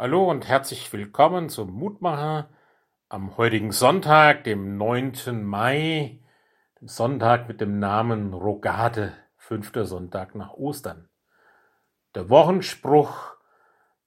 [0.00, 2.48] Hallo und herzlich willkommen zum Mutmacher
[3.08, 5.42] am heutigen Sonntag, dem 9.
[5.42, 6.20] Mai,
[6.80, 11.08] dem Sonntag mit dem Namen Rogade, fünfter Sonntag nach Ostern.
[12.14, 13.34] Der Wochenspruch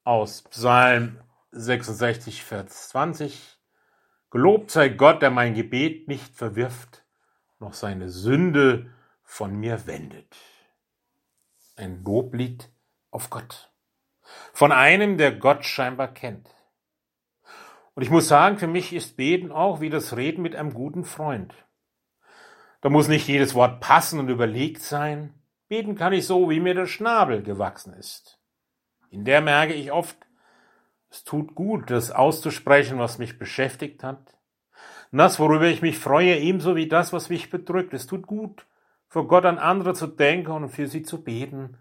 [0.06, 1.20] aus Psalm
[1.51, 3.60] 66, Vers 20.
[4.29, 7.03] Gelobt sei Gott, der mein Gebet nicht verwirft,
[7.60, 10.37] noch seine Sünde von mir wendet.
[11.76, 12.71] Ein Loblied
[13.10, 13.71] auf Gott
[14.54, 16.49] von einem, der Gott scheinbar kennt.
[17.94, 21.04] Und ich muss sagen, für mich ist Beten auch wie das Reden mit einem guten
[21.04, 21.54] Freund.
[22.82, 25.34] Da muss nicht jedes Wort passen und überlegt sein.
[25.68, 28.40] Beten kann ich so, wie mir der Schnabel gewachsen ist.
[29.10, 30.18] In der merke ich oft,
[31.10, 34.38] es tut gut, das auszusprechen, was mich beschäftigt hat.
[35.12, 37.94] Das, worüber ich mich freue, ebenso wie das, was mich bedrückt.
[37.94, 38.66] Es tut gut,
[39.10, 41.77] vor Gott an andere zu denken und für sie zu beten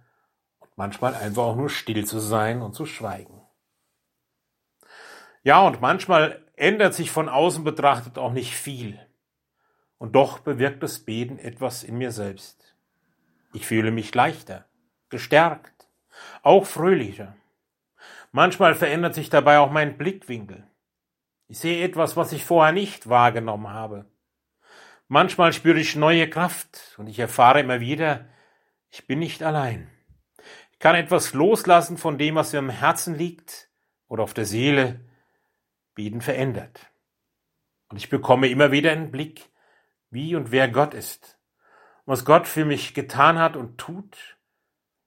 [0.80, 3.42] manchmal einfach auch nur still zu sein und zu schweigen.
[5.42, 8.98] Ja, und manchmal ändert sich von außen betrachtet auch nicht viel.
[9.98, 12.74] Und doch bewirkt das Beten etwas in mir selbst.
[13.52, 14.64] Ich fühle mich leichter,
[15.10, 15.86] gestärkt,
[16.42, 17.36] auch fröhlicher.
[18.32, 20.66] Manchmal verändert sich dabei auch mein Blickwinkel.
[21.46, 24.06] Ich sehe etwas, was ich vorher nicht wahrgenommen habe.
[25.08, 28.24] Manchmal spüre ich neue Kraft und ich erfahre immer wieder,
[28.88, 29.90] ich bin nicht allein
[30.80, 33.70] kann etwas loslassen von dem, was mir am Herzen liegt
[34.08, 35.08] oder auf der Seele.
[35.94, 36.90] Beten verändert.
[37.88, 39.50] Und ich bekomme immer wieder einen Blick,
[40.08, 41.38] wie und wer Gott ist,
[42.06, 44.38] was Gott für mich getan hat und tut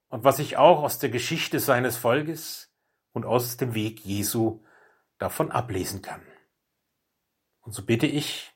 [0.10, 2.72] und was ich auch aus der Geschichte seines Volkes
[3.12, 4.64] und aus dem Weg Jesu
[5.18, 6.22] davon ablesen kann.
[7.62, 8.54] Und so bitte ich,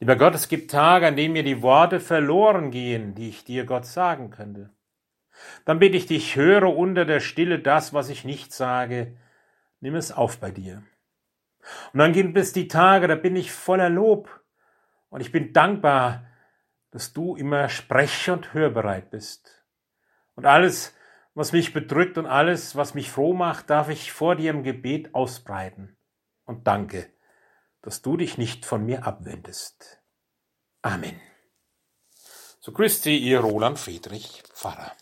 [0.00, 3.64] lieber Gott, es gibt Tage, an denen mir die Worte verloren gehen, die ich dir
[3.64, 4.75] Gott sagen könnte.
[5.64, 9.16] Dann bitte ich dich, höre unter der Stille das, was ich nicht sage,
[9.80, 10.82] nimm es auf bei dir.
[11.92, 14.40] Und dann gibt es die Tage, da bin ich voller Lob
[15.08, 16.26] und ich bin dankbar,
[16.90, 19.64] dass du immer sprech- und hörbereit bist.
[20.34, 20.94] Und alles,
[21.34, 25.14] was mich bedrückt und alles, was mich froh macht, darf ich vor dir im Gebet
[25.14, 25.96] ausbreiten.
[26.44, 27.10] Und danke,
[27.82, 30.02] dass du dich nicht von mir abwendest.
[30.82, 31.20] Amen.
[32.60, 34.92] So Christi, ihr Roland Friedrich, Pfarrer.